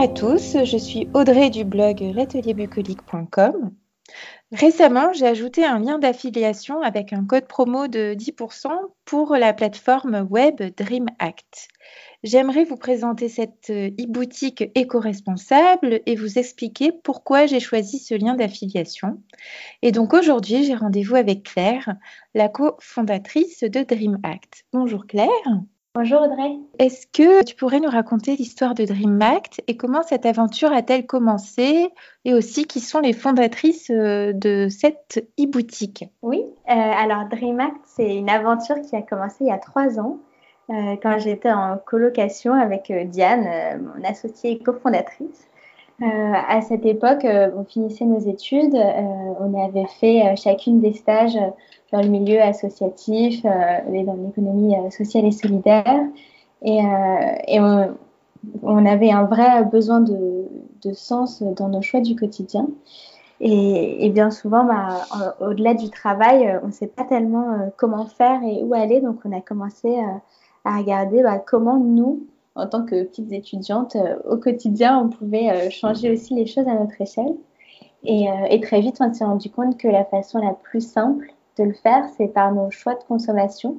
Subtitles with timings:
[0.00, 3.70] à tous, je suis Audrey du blog l'atelierbucolique.com.
[4.50, 8.70] Récemment, j'ai ajouté un lien d'affiliation avec un code promo de 10%
[9.04, 11.68] pour la plateforme web DreamAct.
[12.22, 19.22] J'aimerais vous présenter cette e-boutique éco-responsable et vous expliquer pourquoi j'ai choisi ce lien d'affiliation.
[19.82, 21.94] Et donc aujourd'hui, j'ai rendez-vous avec Claire,
[22.34, 24.64] la cofondatrice de DreamAct.
[24.72, 25.28] Bonjour Claire.
[25.96, 26.56] Bonjour Audrey.
[26.78, 31.88] Est-ce que tu pourrais nous raconter l'histoire de DreamAct et comment cette aventure a-t-elle commencé
[32.24, 36.04] et aussi qui sont les fondatrices euh, de cette e-boutique?
[36.22, 40.18] Oui, euh, alors DreamAct, c'est une aventure qui a commencé il y a trois ans
[40.70, 45.48] euh, quand j'étais en colocation avec Diane, mon associée cofondatrice.
[46.00, 51.36] à cette époque, on finissait nos études, on avait fait chacune des stages
[51.92, 56.06] dans le milieu associatif euh, et dans l'économie euh, sociale et solidaire.
[56.62, 57.86] Et, euh,
[58.62, 60.46] on, avait un vrai besoin de,
[60.94, 62.68] sens dans nos choix du quotidien.
[63.40, 65.06] Et, bien souvent, bah,
[65.40, 69.00] au-delà du travail, on ne sait pas tellement comment faire et où aller.
[69.00, 69.98] Donc, on a commencé
[70.64, 73.96] à regarder bah, comment nous, en tant que petites étudiantes,
[74.28, 77.34] au quotidien, on pouvait changer aussi les choses à notre échelle.
[78.04, 81.72] Et très vite, on s'est rendu compte que la façon la plus simple de le
[81.72, 83.76] faire, c'est par nos choix de consommation.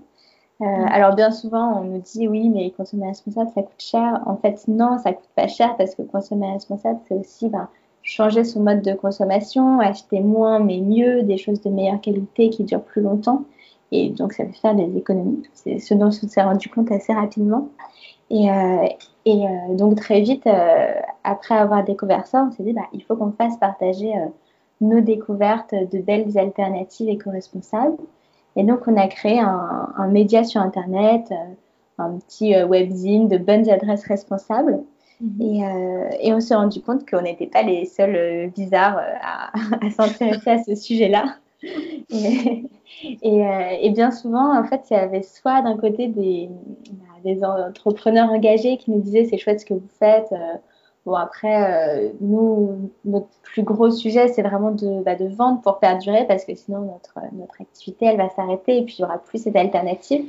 [0.62, 0.66] Euh.
[0.66, 4.22] Alors bien souvent, on nous dit oui, mais consommer responsable, ça coûte cher.
[4.26, 7.68] En fait, non, ça coûte pas cher parce que consommer responsable, c'est aussi ben,
[8.04, 12.64] changer son mode de consommation, acheter moins mais mieux, des choses de meilleure qualité qui
[12.64, 13.44] durent plus longtemps.
[13.92, 15.44] Et donc, ça fait faire des économies.
[15.54, 17.68] C'est ce dont on s'est rendu compte assez rapidement.
[18.30, 18.88] Et, euh,
[19.26, 20.48] et euh, donc, très vite,
[21.24, 24.14] après avoir découvert ça, on s'est dit, bah, il faut qu'on fasse partager
[24.82, 27.98] nos découvertes de belles alternatives éco-responsables.
[28.56, 31.36] Et donc, on a créé un, média sur Internet, euh,
[32.00, 34.82] un petit euh, webzine de bonnes adresses responsables.
[35.22, 35.64] Mhm.
[35.64, 40.64] Euh, et, on s'est rendu compte qu'on n'était pas les seuls bizarres à, s'intéresser à
[40.64, 41.36] ce sujet-là.
[42.10, 42.66] Et,
[43.22, 46.50] et, bien souvent, en fait, il y avait soit d'un côté des,
[46.92, 50.34] bah, des, entrepreneurs engagés qui nous disaient c'est chouette ce que vous faites,
[51.06, 55.80] Bon, après, euh, nous, notre plus gros sujet, c'est vraiment de, bah, de, vendre pour
[55.80, 59.18] perdurer parce que sinon, notre, notre activité, elle va s'arrêter et puis il n'y aura
[59.18, 60.26] plus cette alternative.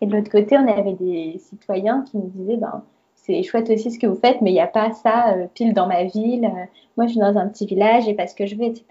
[0.00, 2.82] Et de l'autre côté, on avait des citoyens qui nous disaient, ben,
[3.14, 5.74] c'est chouette aussi ce que vous faites, mais il n'y a pas ça euh, pile
[5.74, 6.50] dans ma ville.
[6.96, 8.86] moi, je suis dans un petit village et parce que je veux, etc.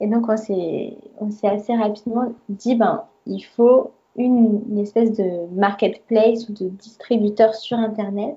[0.00, 0.96] Et donc, on s'est,
[1.42, 7.78] assez rapidement dit, ben, il faut une, une, espèce de marketplace ou de distributeur sur
[7.78, 8.36] Internet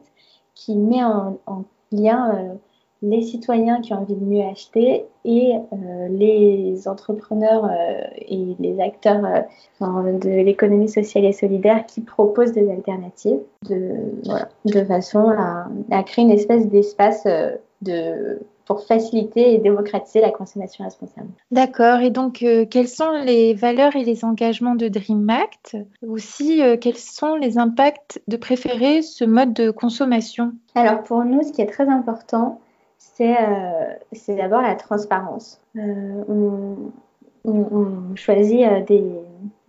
[0.53, 2.53] qui met en, en lien euh,
[3.01, 8.79] les citoyens qui ont envie de mieux acheter et euh, les entrepreneurs euh, et les
[8.79, 9.43] acteurs
[9.81, 15.29] de l'économie sociale et solidaire qui proposent des alternatives de, façon
[15.91, 17.27] à, créer une espèce d'espace
[17.81, 21.29] de pour faciliter et démocratiser la consommation responsable.
[21.51, 21.99] D'accord.
[21.99, 25.77] Et donc, euh, quelles sont les valeurs et les engagements de DreamAct
[26.07, 30.53] Aussi, euh, quels sont les impacts de préférer ce mode de consommation?
[30.73, 32.59] Alors, pour nous, ce qui est très important,
[32.97, 35.61] c'est euh, d'abord la transparence.
[35.75, 36.75] On,
[37.43, 39.03] on, choisit des,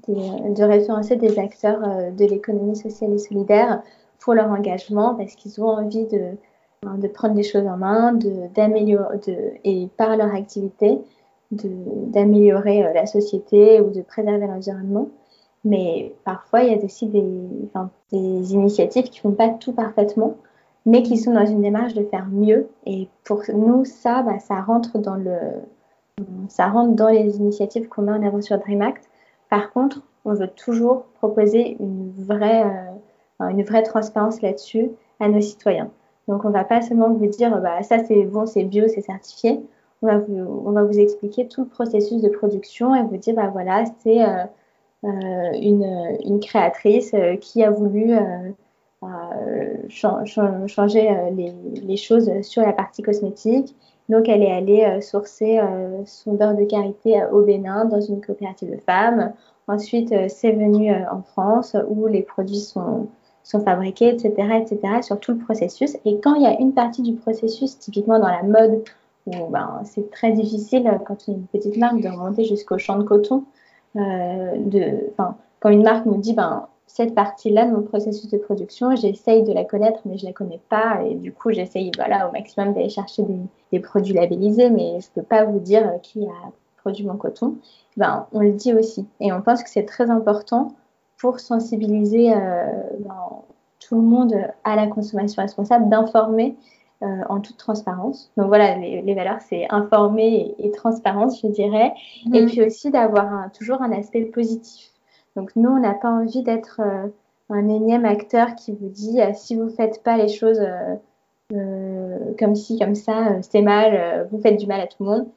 [0.09, 1.81] de référencer des acteurs
[2.13, 3.83] de l'économie sociale et solidaire
[4.21, 6.37] pour leur engagement parce qu'ils ont envie de
[6.85, 8.13] Hein, de prendre les choses en main,
[8.55, 10.99] d'améliorer, et par leur activité,
[11.51, 15.09] d'améliorer euh, la société ou de préserver l'environnement.
[15.65, 17.25] Mais parfois, il y a aussi des,
[18.13, 20.37] des initiatives qui ne font pas tout parfaitement,
[20.85, 22.69] mais qui sont dans une démarche de faire mieux.
[22.85, 25.37] Et pour nous, ça, bah, ça rentre dans le,
[26.49, 29.09] ça rentre dans les initiatives qu'on met en avant sur DreamAct.
[29.49, 32.65] Par contre, on veut toujours proposer une vraie,
[33.41, 35.91] euh, une vraie transparence là-dessus à nos citoyens.
[36.29, 39.03] Donc, on ne va pas seulement vous dire, bah, ça c'est bon, c'est bio, c'est
[39.03, 39.61] certifié.
[40.03, 40.07] On
[40.73, 44.45] va, vous, expliquer tout le processus de production et vous dire, bah, voilà, c'est euh,
[45.05, 48.15] euh, une, créatrice euh, qui a voulu
[49.89, 51.53] changer les,
[51.83, 53.75] les, choses sur la partie cosmétique.
[54.09, 55.61] Donc, elle est allée sourcer
[56.05, 59.33] son beurre de karité au Bénin dans une coopérative de femmes.
[59.69, 63.09] Ensuite, c'est venu en France où les produits sont
[63.47, 65.97] sont fabriqués, etc., etc., sur tout le processus.
[66.05, 68.83] Et quand il y a une partie du processus, typiquement dans la mode,
[69.27, 72.99] où ben, c'est très difficile quand on est une petite marque de remonter jusqu'au champ
[72.99, 73.45] de coton,
[73.95, 75.01] euh,
[75.61, 79.53] quand une marque me dit, ben, cette partie-là de mon processus de production, j'essaye de
[79.53, 81.03] la connaître, mais je ne la connais pas.
[81.05, 83.23] Et du coup, j'essaye voilà, au maximum d'aller chercher
[83.71, 87.57] des, produits labellisés, mais je ne peux pas vous dire qui a produit mon coton.
[87.97, 89.07] Ben, on le dit aussi.
[89.21, 90.75] Et on pense que c'est très important
[91.19, 92.67] pour sensibiliser euh,
[93.81, 94.35] tout le monde
[94.65, 96.57] à la consommation responsable, d'informer
[97.29, 98.33] en toute transparence.
[98.39, 101.93] Donc voilà, les, valeurs, c'est informer et, transparence, je dirais.
[102.33, 102.47] Et mm.
[102.47, 104.93] puis aussi d'avoir toujours un aspect positif.
[105.37, 106.81] Donc nous, on n'a pas envie d'être
[107.51, 110.67] un énième acteur qui vous dit si vous ne faites pas les choses
[111.51, 115.29] comme ci, comme ça, c'est mal, vous faites du mal à tout le monde.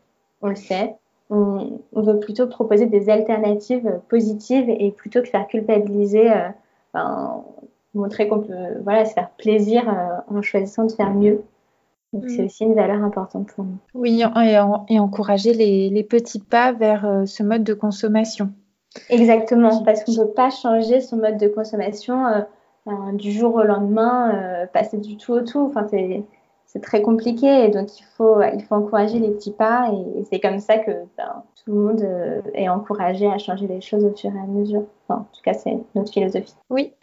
[0.41, 0.95] On le sait
[1.29, 6.49] on, veut plutôt proposer des alternatives positives et plutôt que faire culpabiliser, euh,
[6.93, 7.43] ben,
[7.93, 11.43] montrer qu'on peut voilà, se faire plaisir euh, en choisissant de faire mieux.
[12.13, 12.45] Donc, c'est mm.
[12.45, 13.77] aussi une valeur importante pour nous.
[13.93, 18.49] Oui, et, encourager les, petits pas vers euh, ce mode de consommation.
[19.09, 22.23] Exactement, parce qu'on ne peut pas changer son mode de consommation
[23.13, 25.59] du jour au lendemain, passer du tout au tout.
[25.59, 26.23] Enfin, c'est
[26.71, 30.39] c'est très compliqué et donc il faut, il faut encourager les petits pas et, c'est
[30.39, 34.15] comme ça que ben, tout le monde euh, est encouragé à changer les choses au
[34.15, 34.85] fur et à mesure.
[35.09, 36.53] en tout cas, c'est notre philosophie.
[36.69, 36.93] Oui,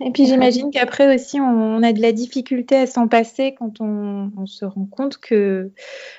[0.00, 4.30] et puis j'imagine qu'après aussi on, a de la difficulté à s'en passer quand on,
[4.44, 5.70] se rend compte que,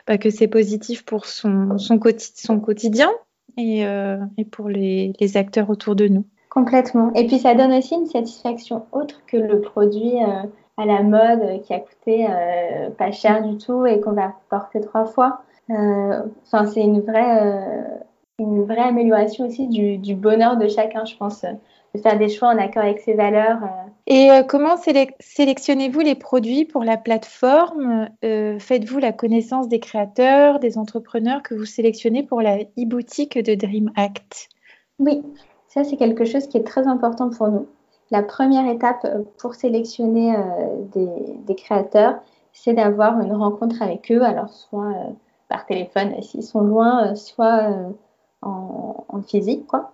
[0.07, 1.99] bah, que c'est positif pour son, son,
[2.33, 3.11] son quotidien
[3.55, 6.25] et, euh, et pour les, les, acteurs autour de nous.
[6.49, 7.13] Complètement.
[7.13, 10.23] Et puis ça donne aussi une satisfaction autre que le produit.
[10.23, 14.11] Euh, à la mode euh, qui a coûté euh, pas cher du tout et qu'on
[14.11, 15.41] va porter trois fois.
[15.69, 17.63] Euh, enfin, c'est une vraie,
[18.39, 22.49] une vraie amélioration aussi du, du, bonheur de chacun, je pense, de faire des choix
[22.49, 23.59] en accord avec ses valeurs.
[24.05, 24.75] Et comment
[25.19, 28.09] sélectionnez-vous les produits pour la plateforme?
[28.21, 33.91] Faites-vous la connaissance des créateurs, des entrepreneurs que vous sélectionnez pour la e-boutique de Dream
[33.95, 34.49] Act?
[34.99, 35.23] Oui,
[35.67, 37.65] ça c'est quelque chose qui est très important pour nous.
[38.11, 40.41] La première étape euh, pour sélectionner euh,
[41.45, 42.19] des, créateurs,
[42.53, 45.11] c'est d'avoir une rencontre avec eux, alors soit euh,
[45.49, 47.69] par téléphone s'ils sont loin, soit
[48.41, 49.91] en, physique, quoi.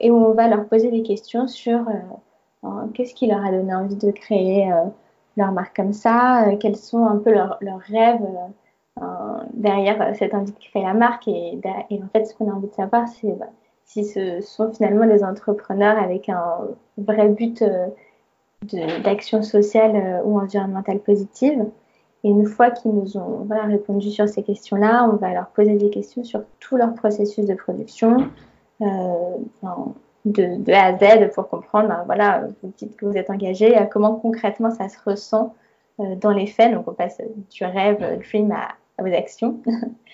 [0.00, 1.84] et on va leur poser des questions sur
[2.94, 4.70] qu'est-ce qui leur a donné envie de créer
[5.36, 7.58] leur marque comme ça, quels sont un peu leurs,
[7.88, 8.26] rêves
[9.52, 11.28] derrière cette envie de créer la marque.
[11.28, 13.46] Et, et en fait, ce qu'on a envie de savoir, c'est bah,
[13.88, 16.44] si ce sont finalement des entrepreneurs avec un
[16.98, 17.88] vrai but euh,
[19.02, 21.64] d'action sociale euh, ou environnementale positive.
[22.24, 25.88] Et une fois qu'ils nous ont répondu sur ces questions-là, on va leur poser des
[25.88, 28.28] questions sur tout leur processus de production,
[28.82, 29.36] euh,
[30.24, 34.16] de, A à Z pour comprendre, ben, voilà, vous dites que vous êtes engagé, comment
[34.16, 35.54] concrètement ça se ressent
[35.98, 36.74] dans les faits.
[36.74, 38.68] Donc on passe du rêve, dream à,
[38.98, 39.60] à vos actions.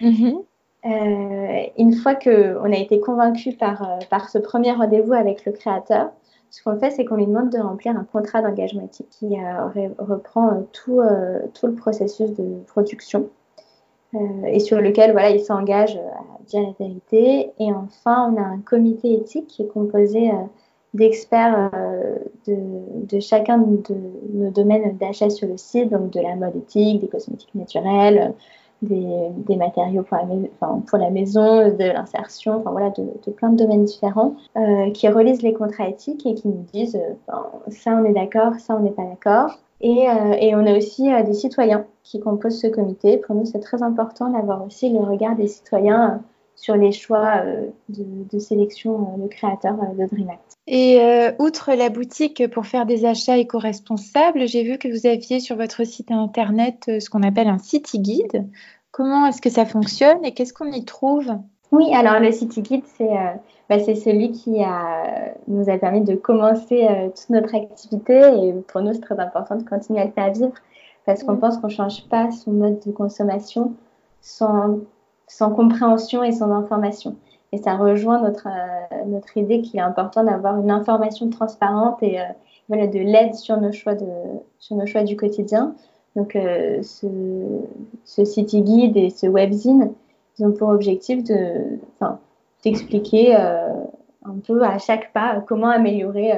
[0.00, 0.44] Mm-hmm.
[0.85, 6.11] Une fois qu'on a été convaincu par, euh, par ce premier rendez-vous avec le créateur,
[6.51, 9.89] ce qu'on fait, c'est qu'on lui demande de remplir un contrat d'engagement éthique qui euh,
[9.99, 11.01] reprend tout,
[11.55, 13.29] tout, le processus de production
[14.47, 17.51] et sur lequel voilà, il s'engage à dire la vérité.
[17.59, 20.31] Et enfin, on a un comité éthique qui est composé
[20.93, 21.73] d'experts
[22.47, 22.55] de,
[23.07, 23.95] de, chacun de
[24.33, 28.35] nos domaines d'achat sur le site, donc de la mode éthique, des cosmétiques naturels,
[28.82, 34.91] des, matériaux pour la, maison, de l'insertion, enfin voilà, de, plein de domaines différents, euh,
[34.91, 37.35] qui relisent les contrats éthiques et qui nous disent euh,
[37.71, 39.59] ça on est d'accord, ça on n'est pas d'accord.
[39.81, 43.19] Et, euh, et, on a aussi des citoyens qui composent ce comité.
[43.19, 46.23] Pour nous, c'est très important d'avoir aussi le regard des citoyens
[46.64, 47.42] sur les choix
[47.90, 50.56] de, de, sélection de créateurs de DreamAct.
[50.66, 55.40] Et euh, outre la boutique pour faire des achats éco-responsables, j'ai vu que vous aviez
[55.40, 58.49] sur votre site internet euh, ce qu'on appelle un City Guide.
[58.92, 61.35] Comment est-ce que ça fonctionne et qu'est-ce qu'on y trouve?
[61.71, 63.35] Oui, alors le City Guide, c'est euh,
[63.68, 68.94] bah, celui qui a, nous a permis de commencer toute notre activité et pour nous,
[68.94, 70.52] c'est très important de continuer à le faire vivre
[71.04, 73.75] parce qu'on pense qu'on ne change pas son mode de consommation
[74.23, 74.78] sans,
[75.26, 77.16] sans compréhension et sans information.
[77.52, 82.19] Et ça rejoint notre, euh, notre idée qu'il est important d'avoir une information transparente et
[82.21, 82.25] euh,
[82.69, 83.95] de l'aide sur nos choix
[84.59, 85.75] sur nos choix du quotidien.
[86.16, 87.07] Donc, euh, ce,
[88.04, 89.93] ce, City Guide et ce webzine,
[90.38, 91.78] ils ont pour objectif de,
[92.64, 96.33] d'expliquer un peu à chaque pas comment améliorer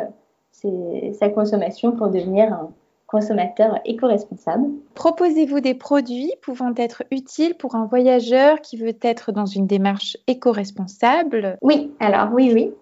[0.52, 2.71] sa consommation pour devenir un,
[3.07, 4.67] consommateur éco-responsable.
[4.95, 10.17] Proposez-vous des produits pouvant être utiles pour un voyageur qui veut être dans une démarche
[10.27, 11.57] éco-responsable?
[11.63, 12.73] Oui, alors oui, oui.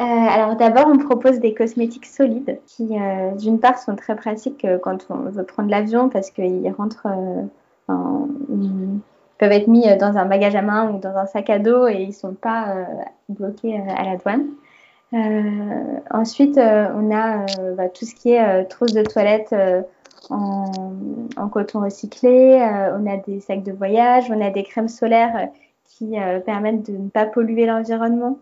[0.00, 4.64] Euh, alors d'abord, on propose des cosmétiques solides qui, euh, d'une part, sont très pratiques
[4.64, 7.06] euh, quand on veut prendre l'avion parce qu'ils rentrent,
[7.88, 8.98] ils
[9.38, 12.02] peuvent être mis dans un bagage à main ou dans un sac à dos et
[12.02, 12.74] ils ne sont pas
[13.28, 14.46] bloqués à la douane.
[15.12, 19.54] Euh, ensuite, euh, on a euh, bah, tout ce qui est trousse de toilette
[20.30, 22.56] en, coton recyclé,
[22.98, 25.48] on a des sacs de voyage, on a des crèmes solaires
[25.84, 28.38] qui permettent de ne pas polluer l'environnement.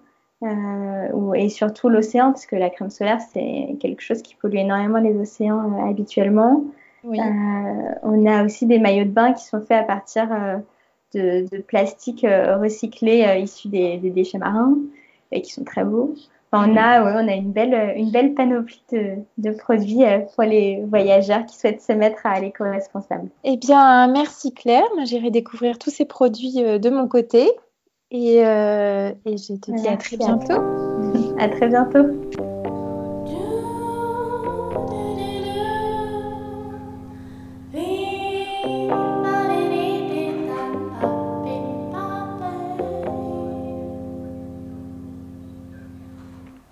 [1.34, 5.16] et surtout l'océan, parce que la crème solaire, c'est quelque chose qui pollue énormément les
[5.18, 6.64] océans habituellement.
[7.04, 10.28] on a aussi des maillots de bain qui sont faits à partir
[11.14, 14.78] de, plastique recyclé issu des, déchets marins
[15.32, 16.14] et qui sont très beaux.
[16.52, 20.04] On a, on a une belle, une belle panoplie de, produits
[20.34, 23.28] pour les voyageurs qui souhaitent se mettre à l'éco-responsable.
[23.44, 24.84] Eh bien, merci Claire.
[25.04, 27.50] J'irai découvrir tous ces produits de mon côté.
[28.10, 30.60] Et, et je te dis à très bientôt.
[31.38, 32.06] À très bientôt.